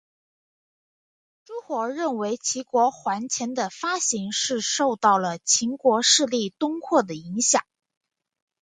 [1.45, 7.63] 朱活认为齐国圜钱的发行是受到了秦国势力东扩的影响。